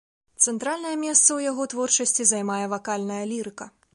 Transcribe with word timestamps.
Цэнтральнае 0.51 0.93
месца 1.01 1.19
ў 1.33 1.39
яго 1.51 1.67
творчасці 1.75 2.27
займае 2.33 2.63
вакальная 2.75 3.21
лірыка. 3.33 3.73